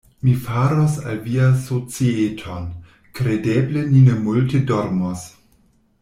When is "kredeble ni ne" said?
3.19-4.15